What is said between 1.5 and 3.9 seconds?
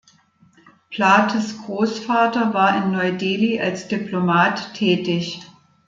Großvater war in Neu-Delhi als